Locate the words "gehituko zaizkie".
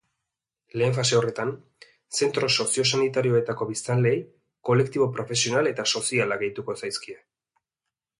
6.45-7.17